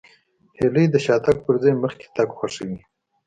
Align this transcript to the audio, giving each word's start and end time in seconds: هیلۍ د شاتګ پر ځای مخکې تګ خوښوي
هیلۍ 0.57 0.85
د 0.91 0.95
شاتګ 1.05 1.37
پر 1.45 1.55
ځای 1.63 1.73
مخکې 1.83 2.07
تګ 2.15 2.29
خوښوي 2.37 2.79